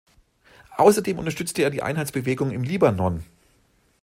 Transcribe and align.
Außerdem 0.77 1.19
unterstützte 1.19 1.61
er 1.61 1.69
die 1.69 1.83
Einheitsbewegung 1.83 2.49
im 2.49 2.63
Libanon. 2.63 3.23